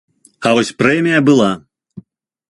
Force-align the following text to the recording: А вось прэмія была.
А 0.49 0.53
вось 0.59 0.71
прэмія 0.79 1.19
была. 1.27 1.51